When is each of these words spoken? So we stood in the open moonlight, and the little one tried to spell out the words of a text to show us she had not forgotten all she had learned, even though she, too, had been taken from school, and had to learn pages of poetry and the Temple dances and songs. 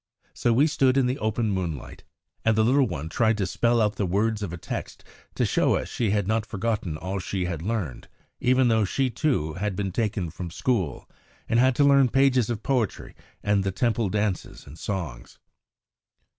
So 0.33 0.51
we 0.51 0.65
stood 0.65 0.97
in 0.97 1.05
the 1.05 1.19
open 1.19 1.51
moonlight, 1.51 2.03
and 2.43 2.55
the 2.55 2.63
little 2.65 2.87
one 2.87 3.07
tried 3.07 3.37
to 3.37 3.45
spell 3.45 3.79
out 3.79 3.97
the 3.97 4.07
words 4.07 4.41
of 4.41 4.51
a 4.51 4.57
text 4.57 5.03
to 5.35 5.45
show 5.45 5.75
us 5.75 5.89
she 5.89 6.09
had 6.09 6.27
not 6.27 6.43
forgotten 6.43 6.97
all 6.97 7.19
she 7.19 7.45
had 7.45 7.61
learned, 7.61 8.07
even 8.39 8.67
though 8.67 8.83
she, 8.83 9.11
too, 9.11 9.53
had 9.53 9.75
been 9.75 9.91
taken 9.91 10.31
from 10.31 10.49
school, 10.49 11.07
and 11.47 11.59
had 11.59 11.75
to 11.75 11.83
learn 11.83 12.09
pages 12.09 12.49
of 12.49 12.63
poetry 12.63 13.13
and 13.43 13.63
the 13.63 13.71
Temple 13.71 14.09
dances 14.09 14.65
and 14.65 14.79
songs. 14.79 15.37